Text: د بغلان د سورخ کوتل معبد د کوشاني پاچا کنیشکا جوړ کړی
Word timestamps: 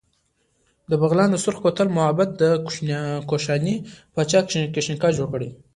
د 0.89 0.91
بغلان 1.01 1.29
د 1.31 1.37
سورخ 1.43 1.57
کوتل 1.63 1.87
معبد 1.97 2.29
د 2.41 2.43
کوشاني 3.29 3.75
پاچا 4.13 4.39
کنیشکا 4.49 5.09
جوړ 5.17 5.27
کړی 5.33 5.49